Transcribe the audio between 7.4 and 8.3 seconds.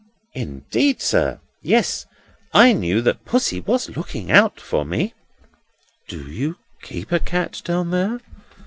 down there?"